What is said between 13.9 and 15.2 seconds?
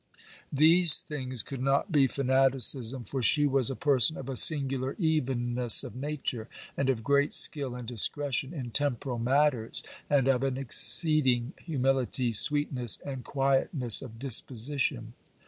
of disposition.